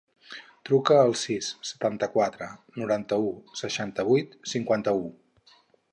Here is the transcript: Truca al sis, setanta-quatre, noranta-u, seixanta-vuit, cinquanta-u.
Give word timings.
Truca 0.67 0.95
al 1.01 1.13
sis, 1.23 1.49
setanta-quatre, 1.73 2.47
noranta-u, 2.83 3.29
seixanta-vuit, 3.61 4.37
cinquanta-u. 4.55 5.05